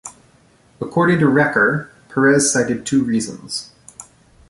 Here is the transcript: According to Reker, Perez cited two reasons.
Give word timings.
According 0.81 1.19
to 1.19 1.25
Reker, 1.27 1.89
Perez 2.09 2.51
cited 2.51 2.87
two 2.87 3.03
reasons. 3.03 3.69